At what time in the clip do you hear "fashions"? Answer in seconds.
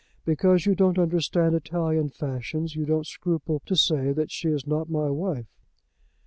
2.09-2.75